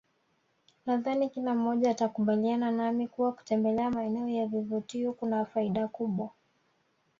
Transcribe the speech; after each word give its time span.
Nadhani 0.85 1.29
kila 1.29 1.53
mmoja 1.55 1.91
atakubaliana 1.91 2.71
nami 2.71 3.07
kuwa 3.07 3.31
kutembelea 3.31 3.89
maeneo 3.89 4.27
ya 4.27 4.47
vivutio 4.47 5.13
kuna 5.13 5.45
faida 5.45 5.87
kubwa 5.87 6.29